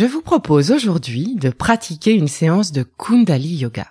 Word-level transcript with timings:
Je 0.00 0.06
vous 0.06 0.22
propose 0.22 0.70
aujourd'hui 0.70 1.34
de 1.34 1.50
pratiquer 1.50 2.12
une 2.12 2.26
séance 2.26 2.72
de 2.72 2.84
Kundali 2.84 3.56
Yoga. 3.56 3.86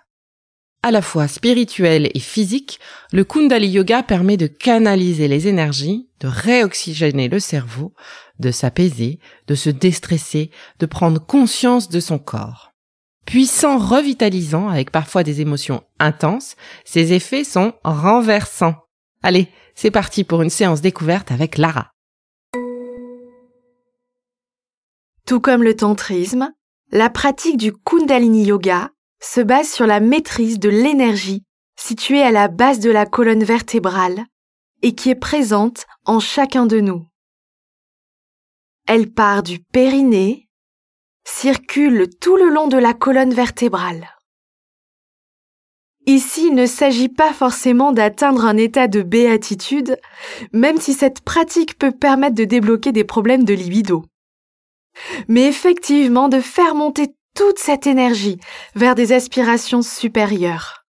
À 0.82 0.90
la 0.90 1.04
fois 1.04 1.28
spirituel 1.28 2.10
et 2.16 2.20
physique, 2.20 2.80
le 3.12 3.24
Kundali 3.24 3.68
Yoga 3.68 4.02
permet 4.02 4.36
de 4.36 4.48
canaliser 4.48 5.28
les 5.28 5.48
énergies, 5.48 6.10
de 6.20 6.28
réoxygéner 6.28 7.28
le 7.28 7.40
cerveau, 7.40 7.94
de 8.40 8.50
s'apaiser, 8.50 9.20
de 9.46 9.54
se 9.54 9.70
déstresser, 9.70 10.50
de 10.80 10.88
prendre 10.88 11.24
conscience 11.24 11.90
de 11.90 12.00
son 12.00 12.18
corps 12.18 12.74
puissant, 13.28 13.78
revitalisant, 13.78 14.70
avec 14.70 14.90
parfois 14.90 15.22
des 15.22 15.42
émotions 15.42 15.84
intenses, 16.00 16.56
ses 16.86 17.14
effets 17.14 17.44
sont 17.44 17.74
renversants. 17.84 18.78
Allez, 19.22 19.50
c'est 19.76 19.92
parti 19.92 20.24
pour 20.24 20.42
une 20.42 20.50
séance 20.50 20.82
découverte 20.82 21.32
avec 21.32 21.60
Lara. 21.60 21.92
Tout 25.30 25.40
comme 25.40 25.62
le 25.62 25.76
tantrisme, 25.76 26.52
la 26.92 27.12
pratique 27.12 27.58
du 27.58 27.72
Kundalini 27.72 28.46
Yoga 28.46 28.90
se 29.22 29.42
base 29.42 29.70
sur 29.70 29.86
la 29.86 30.00
maîtrise 30.00 30.58
de 30.58 30.70
l'énergie 30.70 31.44
située 31.80 32.24
à 32.24 32.32
la 32.32 32.48
base 32.48 32.80
de 32.80 32.90
la 32.90 33.06
colonne 33.06 33.44
vertébrale 33.44 34.26
et 34.82 34.96
qui 34.96 35.12
est 35.12 35.14
présente 35.14 35.86
en 36.04 36.20
chacun 36.20 36.66
de 36.66 36.80
nous. 36.80 37.06
Elle 38.88 39.14
part 39.14 39.44
du 39.44 39.60
périnée, 39.60 40.50
circule 41.26 42.10
tout 42.20 42.36
le 42.36 42.50
long 42.50 42.68
de 42.68 42.80
la 42.80 42.96
colonne 42.96 43.36
vertébrale. 43.36 44.10
Ici, 46.08 46.48
il 46.48 46.56
ne 46.56 46.66
s'agit 46.66 47.08
pas 47.08 47.34
forcément 47.34 47.92
d'atteindre 47.92 48.46
un 48.46 48.58
état 48.58 48.88
de 48.88 49.04
béatitude, 49.04 50.00
même 50.54 50.80
si 50.80 50.94
cette 50.94 51.22
pratique 51.22 51.78
peut 51.78 51.92
permettre 51.92 52.34
de 52.34 52.46
débloquer 52.46 52.92
des 52.92 53.04
problèmes 53.04 53.44
de 53.44 53.54
libido. 53.54 54.09
Mais 55.28 55.48
effectivement 55.48 56.30
de 56.30 56.40
faire 56.40 56.76
monter 56.76 57.16
toute 57.36 57.60
cette 57.60 57.88
énergie 57.88 58.40
vers 58.76 58.96
des 58.96 59.14
aspirations 59.14 59.82
supérieures. 59.82 60.86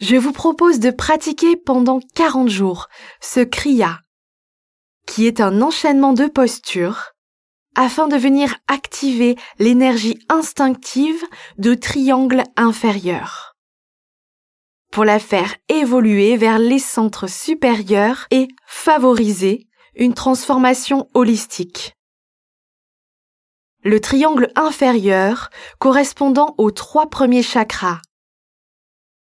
Je 0.00 0.16
vous 0.16 0.32
propose 0.32 0.78
de 0.78 0.90
pratiquer 0.90 1.56
pendant 1.56 2.00
40 2.14 2.48
jours 2.48 2.88
ce 3.20 3.40
kriya, 3.40 4.00
qui 5.06 5.26
est 5.26 5.40
un 5.40 5.60
enchaînement 5.60 6.14
de 6.14 6.26
postures 6.26 7.12
afin 7.76 8.08
de 8.08 8.16
venir 8.16 8.56
activer 8.66 9.36
l'énergie 9.58 10.18
instinctive 10.28 11.22
de 11.58 11.74
triangle 11.74 12.44
inférieur 12.56 13.50
pour 14.90 15.04
la 15.04 15.18
faire 15.18 15.54
évoluer 15.68 16.36
vers 16.36 16.58
les 16.58 16.78
centres 16.78 17.28
supérieurs 17.28 18.26
et 18.30 18.48
favoriser 18.66 19.68
une 20.00 20.14
transformation 20.14 21.10
holistique. 21.12 21.94
Le 23.84 24.00
triangle 24.00 24.50
inférieur 24.56 25.50
correspondant 25.78 26.54
aux 26.56 26.70
trois 26.70 27.10
premiers 27.10 27.42
chakras. 27.42 28.00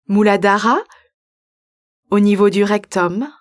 Muladhara, 0.08 0.78
au 2.10 2.18
niveau 2.18 2.50
du 2.50 2.64
rectum, 2.64 3.32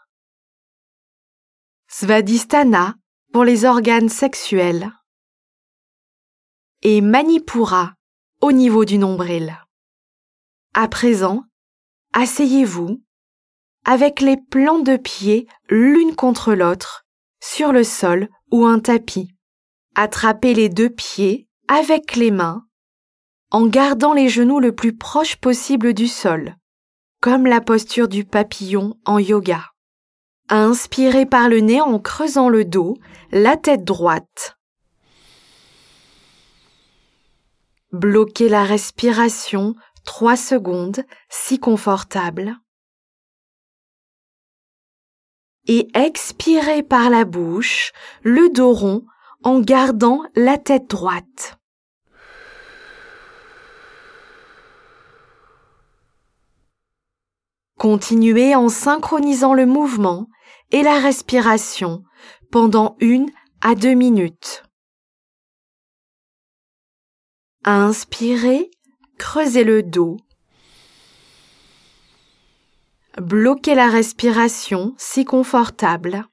Svadhisthana 1.88 2.94
pour 3.32 3.44
les 3.44 3.66
organes 3.66 4.10
sexuels 4.10 4.92
et 6.84 7.02
Manipura 7.02 7.96
au 8.42 8.52
niveau 8.52 8.86
du 8.86 9.00
nombril. 9.00 9.58
À 10.76 10.88
présent, 10.88 11.46
asseyez-vous 12.14 13.02
avec 13.86 14.22
les 14.22 14.38
plants 14.38 14.80
de 14.80 14.98
pied 14.98 15.48
l'une 15.70 16.16
contre 16.16 16.54
l'autre 16.54 17.03
sur 17.44 17.74
le 17.74 17.84
sol 17.84 18.30
ou 18.52 18.66
un 18.66 18.80
tapis. 18.80 19.36
Attrapez 19.96 20.54
les 20.54 20.70
deux 20.70 20.90
pieds 20.90 21.50
avec 21.68 22.16
les 22.16 22.32
mains 22.32 22.66
en 23.52 23.68
gardant 23.68 24.14
les 24.14 24.30
genoux 24.30 24.60
le 24.60 24.74
plus 24.74 24.98
proche 24.98 25.36
possible 25.36 25.94
du 25.94 26.08
sol, 26.08 26.56
comme 27.20 27.46
la 27.46 27.62
posture 27.62 28.08
du 28.08 28.24
papillon 28.24 28.96
en 29.06 29.20
yoga. 29.20 29.62
Inspirez 30.50 31.26
par 31.26 31.50
le 31.50 31.60
nez 31.60 31.82
en 31.82 32.00
creusant 32.00 32.50
le 32.50 32.66
dos, 32.66 32.98
la 33.32 33.58
tête 33.58 33.84
droite. 33.84 34.58
Bloquez 37.92 38.50
la 38.50 38.64
respiration 38.64 39.76
3 40.06 40.36
secondes 40.36 41.04
si 41.30 41.60
confortable. 41.60 42.58
Et 45.68 45.88
expirez 45.94 46.84
par 46.84 47.10
la 47.10 47.26
bouche, 47.26 47.94
le 48.22 48.50
dos 48.50 48.74
rond, 48.74 49.06
en 49.44 49.60
gardant 49.60 50.24
la 50.36 50.58
tête 50.58 50.90
droite. 50.90 51.58
Continuez 57.78 58.56
en 58.56 58.70
synchronisant 58.70 59.54
le 59.54 59.66
mouvement 59.66 60.28
et 60.72 60.84
la 60.84 61.00
respiration 61.00 62.04
pendant 62.52 62.96
une 63.00 63.30
à 63.62 63.76
deux 63.76 63.94
minutes. 63.94 64.64
Inspirez, 67.66 68.70
creusez 69.18 69.64
le 69.64 69.84
dos. 69.84 70.18
Bloquez 73.22 73.76
la 73.76 73.90
respiration 73.90 74.96
si 74.98 75.24
confortable. 75.24 76.26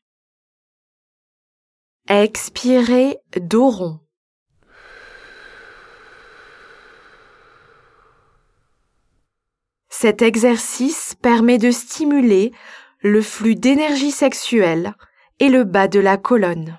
Expirez 2.08 3.19
dos 3.38 3.69
rond. 3.69 4.00
Cet 9.90 10.22
exercice 10.22 11.14
permet 11.20 11.58
de 11.58 11.70
stimuler 11.70 12.50
le 13.00 13.20
flux 13.20 13.56
d'énergie 13.56 14.10
sexuelle 14.10 14.94
et 15.38 15.50
le 15.50 15.64
bas 15.64 15.87
de 15.87 16.00
la 16.00 16.16
colonne. 16.16 16.78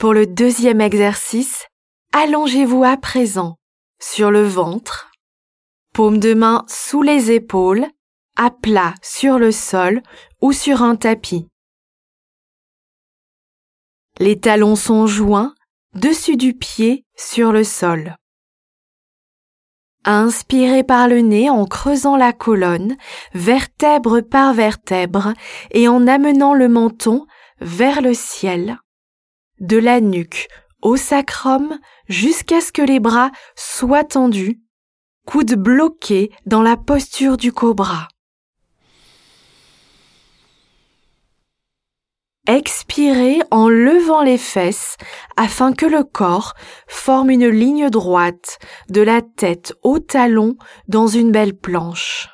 Pour 0.00 0.12
le 0.12 0.26
deuxième 0.26 0.80
exercice, 0.80 1.66
allongez-vous 2.12 2.82
à 2.82 2.96
présent 2.96 3.58
sur 4.00 4.32
le 4.32 4.42
ventre, 4.42 5.11
paume 5.92 6.18
de 6.18 6.34
main 6.34 6.64
sous 6.68 7.02
les 7.02 7.30
épaules, 7.30 7.86
à 8.36 8.50
plat 8.50 8.94
sur 9.02 9.38
le 9.38 9.52
sol 9.52 10.02
ou 10.40 10.52
sur 10.52 10.82
un 10.82 10.96
tapis. 10.96 11.48
Les 14.18 14.38
talons 14.40 14.76
sont 14.76 15.06
joints 15.06 15.54
dessus 15.94 16.36
du 16.36 16.54
pied 16.54 17.04
sur 17.16 17.52
le 17.52 17.64
sol. 17.64 18.16
Inspirez 20.04 20.82
par 20.82 21.06
le 21.06 21.20
nez 21.20 21.48
en 21.48 21.64
creusant 21.64 22.16
la 22.16 22.32
colonne, 22.32 22.96
vertèbre 23.34 24.20
par 24.20 24.52
vertèbre, 24.52 25.32
et 25.70 25.86
en 25.86 26.06
amenant 26.08 26.54
le 26.54 26.68
menton 26.68 27.26
vers 27.60 28.02
le 28.02 28.14
ciel, 28.14 28.78
de 29.60 29.76
la 29.76 30.00
nuque 30.00 30.48
au 30.80 30.96
sacrum 30.96 31.78
jusqu'à 32.08 32.60
ce 32.60 32.72
que 32.72 32.82
les 32.82 32.98
bras 32.98 33.30
soient 33.54 34.04
tendus, 34.04 34.61
coudes 35.26 35.54
bloqués 35.54 36.30
dans 36.46 36.62
la 36.62 36.76
posture 36.76 37.36
du 37.36 37.52
cobra. 37.52 38.08
Expirez 42.48 43.38
en 43.52 43.68
levant 43.68 44.22
les 44.22 44.36
fesses 44.36 44.96
afin 45.36 45.72
que 45.72 45.86
le 45.86 46.02
corps 46.02 46.54
forme 46.88 47.30
une 47.30 47.46
ligne 47.46 47.88
droite 47.88 48.58
de 48.88 49.00
la 49.00 49.22
tête 49.22 49.74
au 49.82 50.00
talon 50.00 50.56
dans 50.88 51.06
une 51.06 51.30
belle 51.30 51.56
planche. 51.56 52.28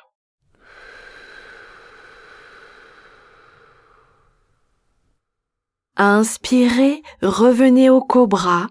Inspirez, 5.95 7.03
revenez 7.21 7.89
au 7.89 8.01
cobra 8.01 8.67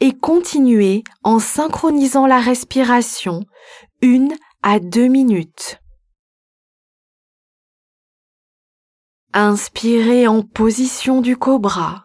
et 0.00 0.16
continuez 0.16 1.04
en 1.22 1.38
synchronisant 1.38 2.26
la 2.26 2.40
respiration 2.40 3.44
une 4.02 4.34
à 4.62 4.80
deux 4.80 5.08
minutes. 5.08 5.78
Inspirez 9.32 10.26
en 10.26 10.42
position 10.42 11.20
du 11.20 11.36
cobra. 11.36 12.02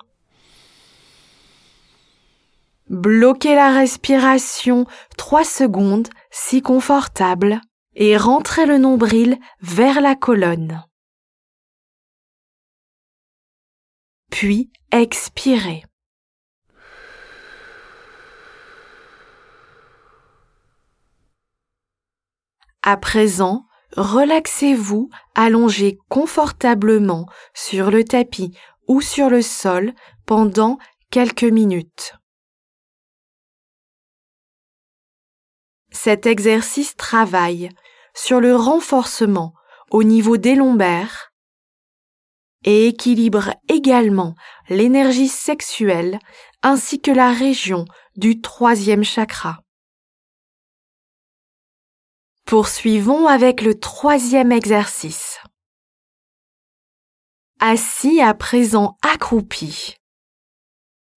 Bloquez 2.88 3.56
la 3.56 3.72
respiration 3.72 4.86
trois 5.18 5.44
secondes 5.44 6.08
si 6.30 6.62
confortable 6.62 7.62
et 7.96 8.16
rentrez 8.16 8.68
le 8.68 8.78
nombril 8.78 9.40
vers 9.62 10.02
la 10.02 10.16
colonne. 10.16 10.84
Puis 14.30 14.70
expirez. 14.92 15.84
À 22.88 22.98
présent, 22.98 23.66
relaxez-vous 23.98 25.10
allongé 25.34 25.98
confortablement 26.08 27.26
sur 27.56 27.90
le 27.90 28.04
tapis 28.04 28.56
ou 28.88 29.02
sur 29.02 29.32
le 29.32 29.42
sol 29.42 29.96
pendant 30.28 30.78
quelques 31.10 31.46
minutes. 31.46 32.14
Cet 35.92 36.28
exercice 36.28 36.96
travaille 36.96 37.70
sur 38.14 38.40
le 38.40 38.56
renforcement 38.56 39.56
au 39.90 40.04
niveau 40.04 40.38
des 40.38 40.54
lombaires 40.54 41.34
et 42.66 42.86
équilibre 42.86 43.56
également 43.68 44.36
l'énergie 44.70 45.28
sexuelle 45.28 46.20
ainsi 46.62 47.02
que 47.02 47.10
la 47.10 47.32
région 47.32 47.86
du 48.16 48.42
troisième 48.42 49.04
chakra. 49.04 49.65
Poursuivons 52.46 53.26
avec 53.26 53.64
le 53.64 53.74
troisième 53.74 54.52
exercice. 54.52 55.40
Assis 57.60 58.22
à 58.22 58.36
présent 58.36 58.98
accroupi. 59.02 59.96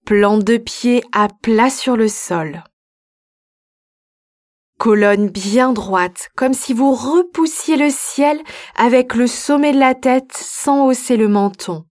Plante 0.06 0.42
de 0.42 0.56
pied 0.56 1.04
à 1.12 1.28
plat 1.28 1.68
sur 1.68 1.98
le 1.98 2.08
sol. 2.08 2.64
Colonne 4.78 5.28
bien 5.28 5.74
droite, 5.74 6.30
comme 6.34 6.54
si 6.54 6.72
vous 6.72 6.94
repoussiez 6.94 7.76
le 7.76 7.90
ciel 7.90 8.40
avec 8.74 9.14
le 9.14 9.26
sommet 9.26 9.74
de 9.74 9.78
la 9.78 9.94
tête 9.94 10.32
sans 10.32 10.86
hausser 10.86 11.18
le 11.18 11.28
menton. 11.28 11.84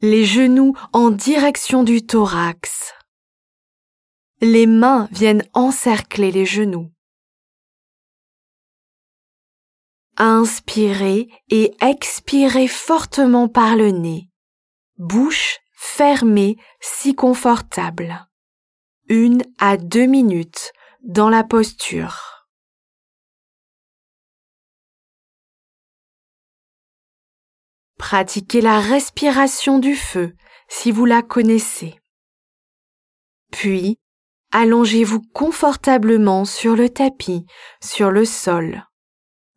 Les 0.00 0.24
genoux 0.24 0.74
en 0.94 1.10
direction 1.10 1.82
du 1.82 2.06
thorax. 2.06 2.94
Les 4.42 4.66
mains 4.66 5.08
viennent 5.12 5.48
encercler 5.54 6.30
les 6.30 6.44
genoux. 6.44 6.92
Inspirez 10.18 11.28
et 11.48 11.74
expirez 11.80 12.68
fortement 12.68 13.48
par 13.48 13.76
le 13.76 13.90
nez. 13.90 14.28
Bouche 14.98 15.58
fermée 15.72 16.56
si 16.80 17.14
confortable. 17.14 18.28
Une 19.08 19.42
à 19.58 19.78
deux 19.78 20.06
minutes 20.06 20.72
dans 21.02 21.30
la 21.30 21.42
posture. 21.42 22.46
Pratiquez 27.96 28.60
la 28.60 28.80
respiration 28.80 29.78
du 29.78 29.96
feu 29.96 30.34
si 30.68 30.92
vous 30.92 31.06
la 31.06 31.22
connaissez. 31.22 31.98
Puis, 33.50 33.98
Allongez-vous 34.52 35.22
confortablement 35.32 36.44
sur 36.44 36.76
le 36.76 36.88
tapis, 36.88 37.44
sur 37.82 38.10
le 38.10 38.24
sol, 38.24 38.86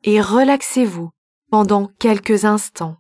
et 0.04 0.20
relaxez-vous 0.20 1.12
pendant 1.50 1.88
quelques 2.00 2.46
instants. 2.46 2.98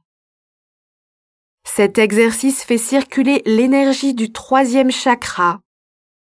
Cet 1.65 1.97
exercice 1.97 2.63
fait 2.63 2.77
circuler 2.77 3.41
l'énergie 3.45 4.13
du 4.13 4.31
troisième 4.31 4.91
chakra 4.91 5.61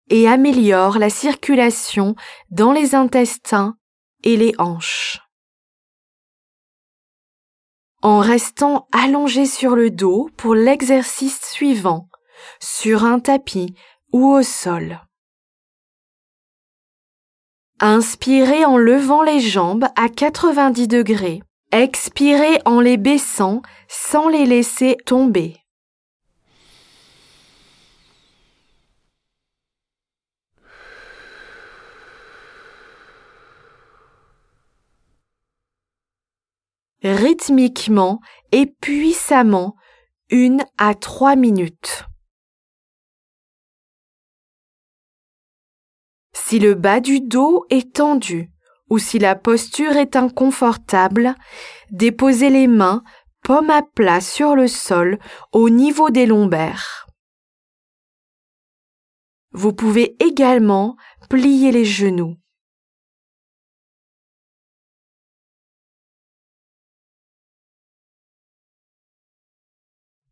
et 0.09 0.29
améliore 0.29 0.99
la 0.99 1.11
circulation 1.11 2.14
dans 2.50 2.73
les 2.73 2.94
intestins 2.94 3.76
et 4.25 4.37
les 4.37 4.55
hanches. 4.59 5.20
En 8.03 8.19
restant 8.19 8.88
allongé 8.93 9.47
sur 9.47 9.76
le 9.76 9.91
dos 9.91 10.29
pour 10.37 10.55
l'exercice 10.55 11.41
suivant, 11.43 12.09
sur 12.61 13.05
un 13.05 13.20
tapis 13.20 13.75
ou 14.12 14.29
au 14.29 14.43
sol. 14.43 15.00
Inspirez 17.84 18.64
en 18.64 18.76
levant 18.76 19.25
les 19.25 19.40
jambes 19.40 19.87
à 19.96 20.08
90 20.08 20.87
degrés. 20.87 21.43
Expirez 21.73 22.61
en 22.64 22.79
les 22.79 22.96
baissant 22.96 23.61
sans 23.88 24.29
les 24.29 24.46
laisser 24.46 24.96
tomber. 25.05 25.56
rythmiquement 37.02 38.20
et 38.52 38.67
puissamment 38.67 39.75
une 40.30 40.64
à 40.78 40.95
trois 40.95 41.35
minutes. 41.35 42.06
Si 46.44 46.58
le 46.58 46.75
bas 46.75 47.00
du 47.00 47.20
dos 47.20 47.64
est 47.70 47.94
tendu 47.94 48.50
ou 48.90 48.99
si 48.99 49.18
la 49.18 49.37
posture 49.37 49.96
est 49.96 50.16
inconfortable, 50.16 51.34
déposez 51.90 52.50
les 52.50 52.66
mains 52.66 53.02
paume 53.42 53.70
à 53.70 53.82
plat 53.82 54.20
sur 54.20 54.54
le 54.54 54.68
sol 54.68 55.18
au 55.52 55.70
niveau 55.70 56.11
des 56.11 56.26
lombaires. 56.26 57.06
Vous 59.52 59.72
pouvez 59.72 60.16
également 60.22 60.96
plier 61.30 61.72
les 61.72 61.84
genoux. 61.84 62.37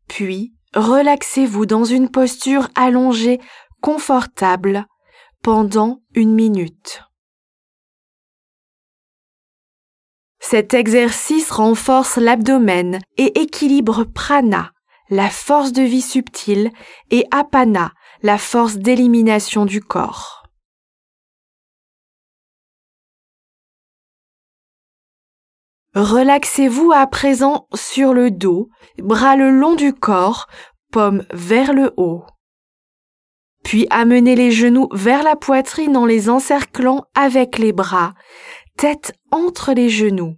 Puis, 0.07 0.53
relaxez-vous 0.75 1.65
dans 1.65 1.85
une 1.85 2.11
posture 2.11 2.67
allongée 2.75 3.39
confortable 3.81 4.85
pendant 5.41 6.01
une 6.13 6.33
minute. 6.33 7.03
Cet 10.39 10.73
exercice 10.73 11.49
renforce 11.51 12.17
l'abdomen 12.17 12.99
et 13.17 13.39
équilibre 13.39 14.03
prana, 14.03 14.71
la 15.09 15.29
force 15.29 15.71
de 15.71 15.81
vie 15.81 16.01
subtile, 16.01 16.71
et 17.09 17.25
apana, 17.31 17.93
la 18.21 18.37
force 18.37 18.77
d'élimination 18.77 19.65
du 19.65 19.81
corps. 19.81 20.43
Relaxez-vous 25.93 26.91
à 26.93 27.05
présent 27.07 27.67
sur 27.73 28.13
le 28.13 28.31
dos, 28.31 28.69
bras 28.99 29.35
le 29.35 29.51
long 29.51 29.75
du 29.75 29.93
corps, 29.93 30.47
paume 30.91 31.25
vers 31.31 31.73
le 31.73 31.93
haut 31.97 32.25
puis 33.71 33.87
amenez 33.89 34.35
les 34.35 34.51
genoux 34.51 34.89
vers 34.91 35.23
la 35.23 35.37
poitrine 35.37 35.95
en 35.95 36.05
les 36.05 36.29
encerclant 36.29 37.05
avec 37.15 37.57
les 37.57 37.71
bras, 37.71 38.15
tête 38.75 39.13
entre 39.31 39.71
les 39.71 39.87
genoux. 39.87 40.35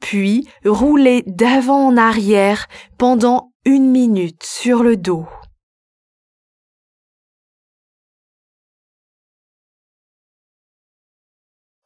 Puis 0.00 0.48
roulez 0.64 1.22
d'avant 1.26 1.86
en 1.88 1.98
arrière 1.98 2.66
pendant 2.96 3.52
une 3.66 3.90
minute 3.90 4.42
sur 4.42 4.82
le 4.82 4.96
dos. 4.96 5.26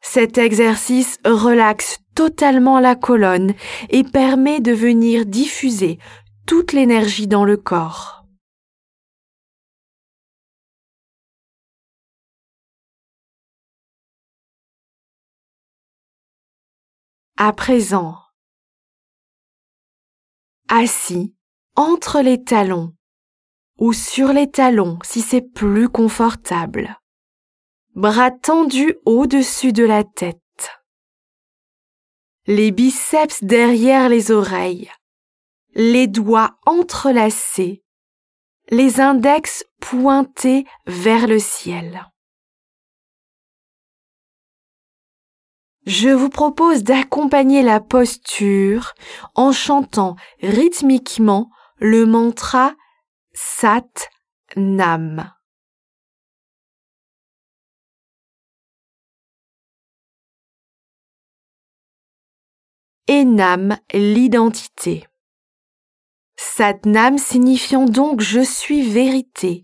Cet 0.03 0.39
exercice 0.39 1.19
relaxe 1.25 1.99
totalement 2.15 2.79
la 2.79 2.95
colonne 2.95 3.55
et 3.91 4.05
permet 4.05 4.61
de 4.61 4.71
venir 4.71 5.27
diffuser 5.27 5.99
toute 6.47 6.73
l'énergie 6.73 7.27
dans 7.27 7.45
le 7.45 7.57
corps. 7.57 8.16
À 17.39 17.53
présent, 17.53 18.17
assis 20.69 21.35
entre 21.75 22.23
les 22.23 22.43
talons 22.43 22.95
ou 23.79 23.93
sur 23.93 24.33
les 24.33 24.51
talons 24.51 24.99
si 25.05 25.21
c'est 25.21 25.43
plus 25.43 25.91
confortable. 25.91 26.99
Bras 27.95 28.31
tendus 28.31 28.95
au-dessus 29.05 29.75
de 29.75 29.85
la 29.85 30.03
tête. 30.03 30.41
Les 32.47 32.71
biceps 32.71 33.45
derrière 33.45 34.09
les 34.09 34.31
oreilles. 34.31 34.91
Les 35.75 36.07
doigts 36.07 36.57
entrelacés. 36.65 37.85
Les 38.71 38.99
index 38.99 39.63
pointés 39.79 40.65
vers 40.87 41.27
le 41.27 41.39
ciel. 41.39 42.07
Je 45.87 46.09
vous 46.09 46.31
propose 46.31 46.83
d'accompagner 46.83 47.63
la 47.63 47.79
posture 47.79 48.95
en 49.37 49.53
chantant 49.53 50.17
rythmiquement 50.43 51.49
le 51.79 52.07
mantra 52.07 52.75
Sat 53.33 54.09
Nam. 54.57 55.33
Enam 63.09 63.79
l'identité. 63.93 65.07
Satnam 66.37 67.17
signifiant 67.17 67.85
donc 67.85 68.21
je 68.21 68.41
suis 68.41 68.83
vérité 68.83 69.63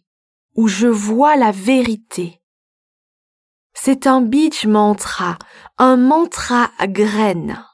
ou 0.55 0.69
je 0.69 0.87
vois 0.87 1.35
la 1.35 1.51
vérité. 1.51 2.42
C'est 3.85 4.07
un 4.07 4.21
beach 4.21 4.65
mantra, 4.65 5.41
un 5.77 5.97
mantra 5.97 6.71
graine. 6.83 7.67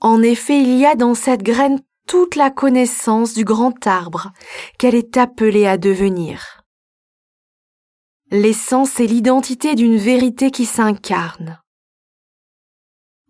En 0.00 0.22
effet, 0.22 0.58
il 0.58 0.78
y 0.78 0.86
a 0.86 0.94
dans 0.94 1.14
cette 1.14 1.42
graine 1.42 1.82
toute 2.06 2.34
la 2.34 2.50
connaissance 2.50 3.34
du 3.34 3.44
grand 3.44 3.86
arbre 3.86 4.32
qu'elle 4.78 4.94
est 4.94 5.18
appelée 5.18 5.66
à 5.66 5.76
devenir. 5.76 6.62
L'essence 8.30 9.00
est 9.00 9.06
l'identité 9.06 9.74
d'une 9.74 9.98
vérité 9.98 10.50
qui 10.50 10.64
s'incarne. 10.64 11.60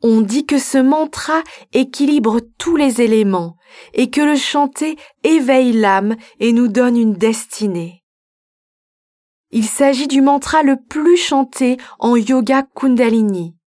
On 0.04 0.20
dit 0.20 0.46
que 0.46 0.60
ce 0.60 0.78
mantra 0.78 1.42
équilibre 1.72 2.38
tous 2.58 2.76
les 2.76 3.00
éléments 3.00 3.56
et 3.92 4.08
que 4.08 4.20
le 4.20 4.36
chanter 4.36 4.96
éveille 5.24 5.72
l'âme 5.72 6.14
et 6.38 6.52
nous 6.52 6.68
donne 6.68 6.96
une 6.96 7.14
destinée. 7.14 8.04
Il 9.50 9.66
s'agit 9.66 10.08
du 10.08 10.20
mantra 10.20 10.62
le 10.62 10.76
plus 10.76 11.16
chanté 11.16 11.76
en 11.98 12.16
yoga 12.16 12.62
kundalini 12.74 13.58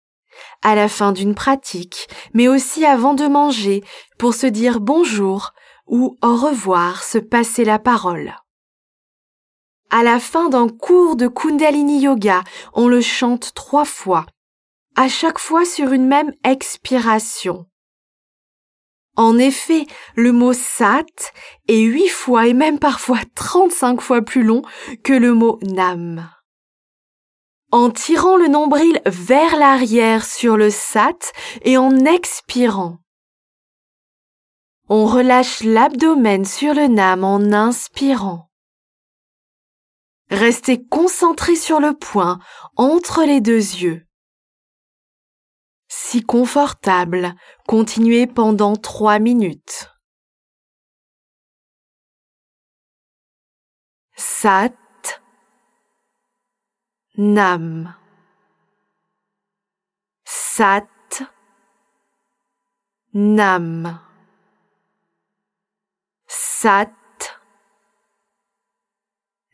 à 0.61 0.75
la 0.75 0.88
fin 0.88 1.11
d'une 1.11 1.35
pratique, 1.35 2.07
mais 2.33 2.47
aussi 2.47 2.85
avant 2.85 3.13
de 3.13 3.27
manger, 3.27 3.83
pour 4.17 4.33
se 4.33 4.47
dire 4.47 4.79
bonjour 4.79 5.53
ou 5.88 6.17
au 6.21 6.35
revoir, 6.35 7.03
se 7.03 7.17
passer 7.17 7.65
la 7.65 7.79
parole. 7.79 8.35
À 9.89 10.03
la 10.03 10.19
fin 10.19 10.50
d'un 10.50 10.69
cours 10.69 11.17
de 11.17 11.27
Kundalini 11.27 12.00
Yoga, 12.01 12.43
on 12.73 12.88
le 12.88 13.01
chante 13.01 13.53
trois 13.53 13.83
fois, 13.83 14.25
à 14.95 15.09
chaque 15.09 15.39
fois 15.39 15.65
sur 15.65 15.91
une 15.91 16.07
même 16.07 16.33
expiration. 16.45 17.65
En 19.18 19.38
effet, 19.38 19.86
le 20.15 20.32
mot 20.32 20.53
sat 20.53 21.06
est 21.68 21.82
huit 21.82 22.08
fois 22.08 22.48
et 22.48 22.53
même 22.53 22.80
parfois 22.80 23.20
trente-cinq 23.36 24.01
fois 24.01 24.22
plus 24.22 24.44
long 24.44 24.62
que 25.03 25.13
le 25.13 25.34
mot 25.34 25.60
nam. 25.63 26.30
En 27.72 27.89
tirant 27.89 28.38
le 28.38 28.48
nombril 28.48 29.01
vers 29.06 29.58
l'arrière 29.58 30.25
sur 30.25 30.58
le 30.58 30.70
sat 30.70 31.20
et 31.63 31.77
en 31.77 32.06
expirant. 32.06 33.00
On 34.89 35.06
relâche 35.06 35.63
l'abdomen 35.63 36.44
sur 36.46 36.74
le 36.74 36.88
nam 36.88 37.24
en 37.24 37.53
inspirant. 37.53 38.50
Restez 40.30 40.86
concentré 40.86 41.56
sur 41.56 41.80
le 41.80 41.94
point 41.94 42.39
entre 42.77 43.24
les 43.24 43.41
deux 43.41 43.56
yeux. 43.56 44.06
Si 45.93 46.21
confortable, 46.21 47.36
continuez 47.67 48.25
pendant 48.25 48.77
trois 48.77 49.19
minutes. 49.19 49.89
Sat. 54.15 54.74
Nam. 57.17 57.93
Sat. 60.24 60.88
Nam. 63.13 64.00
Sat. 66.25 66.93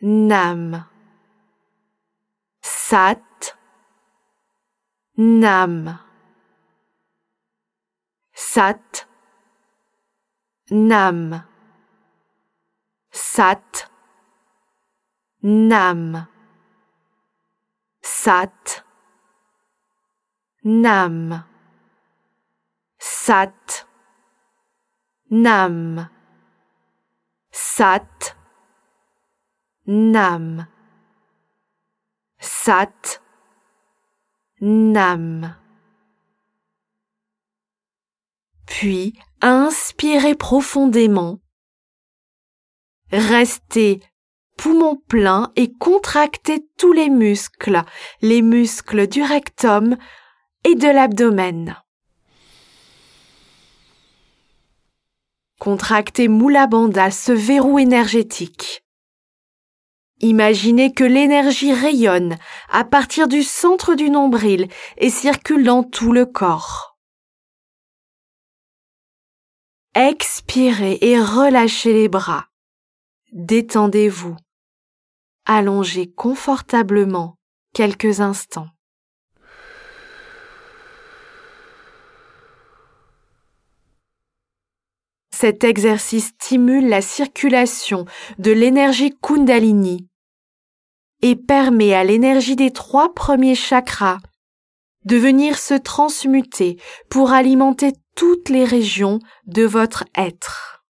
Nam. 0.02 0.86
Sat. 2.62 3.58
Nam 5.18 6.07
Sat. 8.54 9.06
Nam. 10.72 11.44
Sat. 13.12 13.90
Nam. 15.44 16.28
Sat. 18.02 18.84
Nam. 20.64 21.44
Sat. 23.00 23.86
Nam. 25.30 26.10
Sat. 27.52 28.34
Nam. 29.86 30.68
Sat. 32.40 33.20
Nam 34.62 35.67
Puis 38.80 39.14
inspirez 39.42 40.36
profondément. 40.36 41.40
Restez 43.12 44.02
poumon 44.56 44.98
plein 45.08 45.52
et 45.56 45.74
contractez 45.74 46.64
tous 46.78 46.94
les 46.94 47.10
muscles, 47.10 47.82
les 48.22 48.44
muscles 48.44 49.08
du 49.08 49.24
rectum 49.24 49.98
et 50.64 50.76
de 50.76 50.88
l'abdomen. 50.88 51.76
Contractez 55.60 56.28
Moula 56.28 56.68
Bandha, 56.68 57.10
ce 57.10 57.32
verrou 57.32 57.80
énergétique. 57.80 58.84
Imaginez 60.20 60.94
que 60.94 61.04
l'énergie 61.04 61.74
rayonne 61.74 62.38
à 62.70 62.84
partir 62.84 63.28
du 63.28 63.42
centre 63.42 63.96
du 63.96 64.12
nombril 64.12 64.68
et 64.98 65.10
circule 65.10 65.64
dans 65.64 65.82
tout 65.82 66.12
le 66.12 66.28
corps. 66.28 66.97
Expirez 70.00 71.00
et 71.02 71.20
relâchez 71.20 71.92
les 71.92 72.08
bras. 72.08 72.46
Détendez-vous 73.32 74.36
allongez 75.46 76.12
confortablement 76.12 77.40
quelques 77.74 78.22
instants. 78.22 78.68
Cet 85.32 85.64
exercice 85.64 86.28
stimule 86.28 86.88
la 86.88 87.02
circulation 87.02 88.06
de 88.38 88.52
l'énergie 88.52 89.18
Kundalini 89.20 90.08
et 91.24 91.36
permet 91.36 91.96
à 91.96 92.04
l'énergie 92.04 92.56
des 92.56 92.70
trois 92.70 93.16
premiers 93.16 93.56
chakras 93.56 94.20
de 95.06 95.18
venir 95.18 95.58
se 95.58 95.74
transmuter 95.74 96.80
pour 97.10 97.32
alimenter 97.32 97.94
toutes 98.18 98.50
les 98.50 98.66
régions 98.66 99.20
de 99.46 99.64
votre 99.64 100.04
être. 100.18 100.84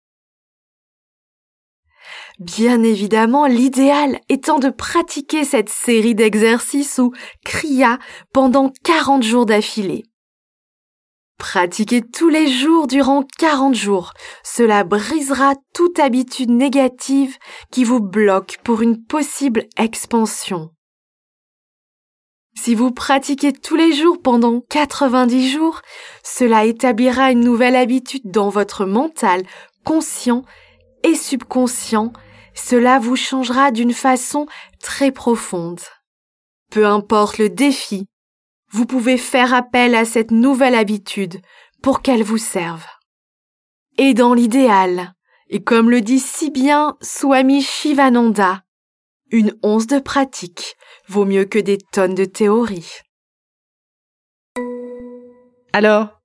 Bien 2.39 2.83
évidemment, 2.83 3.47
l'idéal 3.47 4.21
étant 4.29 4.59
de 4.59 4.71
pratiquer 4.71 5.45
cette 5.45 5.69
série 5.69 6.15
d'exercices 6.15 6.99
ou 6.99 7.13
kriya 7.45 7.99
pendant 8.33 8.73
40 8.85 9.23
jours 9.23 9.45
d'affilée. 9.45 10.05
Pratiquez 11.39 12.03
tous 12.03 12.29
les 12.29 12.47
jours 12.47 12.87
durant 12.87 13.25
40 13.39 13.75
jours. 13.75 14.13
Cela 14.45 14.85
brisera 14.85 15.55
toute 15.75 15.99
habitude 15.99 16.51
négative 16.51 17.37
qui 17.71 17.85
vous 17.85 18.01
bloque 18.01 18.59
pour 18.65 18.83
une 18.83 19.05
possible 19.05 19.65
expansion. 19.77 20.71
Si 22.59 22.75
vous 22.75 22.91
pratiquez 22.91 23.53
tous 23.53 23.77
les 23.77 23.93
jours 23.93 24.21
pendant 24.21 24.61
90 24.61 25.51
jours, 25.51 25.83
cela 26.25 26.65
établira 26.65 27.31
une 27.31 27.41
nouvelle 27.41 27.77
habitude 27.77 28.31
dans 28.31 28.49
votre 28.49 28.87
mental, 28.87 29.43
conscient 29.85 30.43
et 31.05 31.15
subconscient. 31.15 32.13
Cela 32.55 32.99
vous 32.99 33.15
changera 33.15 33.71
d'une 33.71 33.93
façon 33.93 34.47
très 34.81 35.13
profonde. 35.13 35.81
Peu 36.71 36.87
importe 36.87 37.39
le 37.39 37.51
défi, 37.51 38.07
vous 38.71 38.87
pouvez 38.87 39.19
faire 39.19 39.55
appel 39.55 39.95
à 39.95 40.05
cette 40.05 40.31
nouvelle 40.31 40.75
habitude 40.75 41.41
pour 41.83 42.03
qu'elle 42.03 42.25
vous 42.25 42.39
serve. 42.39 42.85
Et 43.99 44.15
dans 44.15 44.35
l'idéal, 44.35 45.15
et 45.49 45.63
comme 45.63 45.91
le 45.91 46.01
dit 46.01 46.19
si 46.19 46.51
bien 46.51 46.97
Swami 47.01 47.63
Shivananda, 47.63 48.63
une 49.31 49.55
once 49.63 49.87
de 49.87 49.99
pratique 49.99 50.77
vaut 51.09 51.25
mieux 51.25 51.45
que 51.45 51.59
des 51.59 51.79
tonnes 51.79 52.15
de 52.15 52.25
théorie. 52.25 52.91
Alors, 55.73 56.21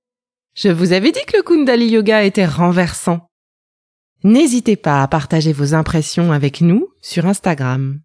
je 0.54 0.68
vous 0.68 0.92
avais 0.92 1.12
dit 1.12 1.24
que 1.26 1.36
le 1.36 1.42
Kundali 1.42 1.88
Yoga 1.88 2.24
était 2.24 2.46
renversant. 2.46 3.28
N'hésitez 4.24 4.76
pas 4.76 5.02
à 5.02 5.08
partager 5.08 5.52
vos 5.52 5.74
impressions 5.74 6.30
avec 6.32 6.60
nous 6.60 6.88
sur 7.00 7.26
Instagram. 7.26 8.00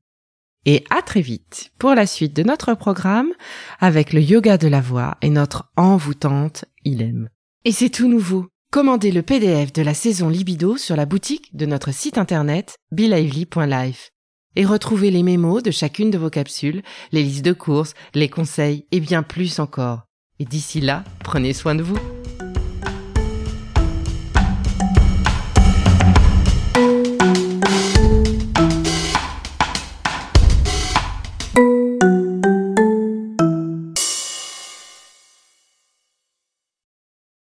Et 0.65 0.83
à 0.89 1.01
très 1.01 1.21
vite 1.21 1.71
pour 1.77 1.93
la 1.93 2.05
suite 2.05 2.35
de 2.35 2.43
notre 2.43 2.73
programme 2.73 3.31
avec 3.79 4.11
le 4.11 4.19
yoga 4.19 4.57
de 4.57 4.67
la 4.67 4.81
voix 4.81 5.17
et 5.21 5.29
notre 5.29 5.71
envoûtante 5.77 6.65
Ilem. 6.83 7.29
Et 7.63 7.71
c'est 7.71 7.89
tout 7.89 8.07
nouveau. 8.07 8.47
Commandez 8.71 9.11
le 9.11 9.21
PDF 9.21 9.71
de 9.71 9.81
la 9.81 9.93
saison 9.93 10.27
Libido 10.27 10.75
sur 10.75 10.97
la 10.97 11.05
boutique 11.05 11.55
de 11.55 11.65
notre 11.65 11.93
site 11.93 12.17
internet 12.17 12.75
belively.life 12.91 14.11
et 14.55 14.65
retrouvez 14.65 15.11
les 15.11 15.23
mémos 15.23 15.61
de 15.61 15.71
chacune 15.71 16.11
de 16.11 16.17
vos 16.17 16.29
capsules, 16.29 16.81
les 17.11 17.23
listes 17.23 17.45
de 17.45 17.53
courses, 17.53 17.93
les 18.13 18.29
conseils 18.29 18.85
et 18.91 18.99
bien 18.99 19.23
plus 19.23 19.59
encore. 19.59 20.01
Et 20.39 20.45
d'ici 20.45 20.81
là, 20.81 21.03
prenez 21.23 21.53
soin 21.53 21.75
de 21.75 21.83
vous. 21.83 21.97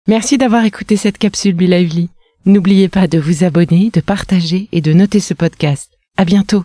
Merci 0.07 0.37
d'avoir 0.37 0.65
écouté 0.67 0.97
cette 0.97 1.17
capsule 1.17 1.55
Be 1.55 1.63
Lively. 1.63 2.11
N'oubliez 2.45 2.89
pas 2.89 3.09
de 3.09 3.19
vous 3.19 3.43
abonner, 3.43 3.91
de 3.91 4.01
partager 4.01 4.69
et 4.71 4.83
de 4.83 4.93
noter 4.93 5.19
ce 5.19 5.33
podcast. 5.33 5.91
À 6.19 6.27
bientôt. 6.27 6.65